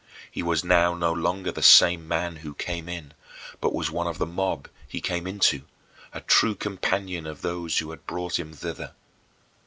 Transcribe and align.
He 0.31 0.41
was 0.41 0.63
now 0.63 0.95
no 0.95 1.13
longer 1.13 1.51
the 1.51 1.61
same 1.61 2.07
man 2.07 2.37
who 2.37 2.55
came 2.55 2.89
in, 2.89 3.13
but 3.59 3.71
was 3.71 3.91
one 3.91 4.07
of 4.07 4.17
the 4.17 4.25
mob 4.25 4.67
he 4.87 4.99
came 4.99 5.27
into, 5.27 5.61
a 6.11 6.21
true 6.21 6.55
companion 6.55 7.27
of 7.27 7.43
those 7.43 7.77
who 7.77 7.91
had 7.91 8.07
brought 8.07 8.39
him 8.39 8.51
thither. 8.51 8.93